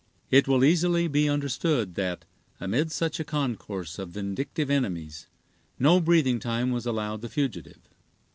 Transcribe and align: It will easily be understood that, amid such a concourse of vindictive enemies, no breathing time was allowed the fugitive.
It 0.31 0.47
will 0.47 0.63
easily 0.63 1.07
be 1.07 1.29
understood 1.29 1.93
that, 1.93 2.25
amid 2.59 2.91
such 2.91 3.19
a 3.19 3.23
concourse 3.23 3.99
of 3.99 4.09
vindictive 4.09 4.71
enemies, 4.71 5.27
no 5.77 5.99
breathing 5.99 6.39
time 6.39 6.71
was 6.71 6.87
allowed 6.87 7.21
the 7.21 7.29
fugitive. 7.29 7.87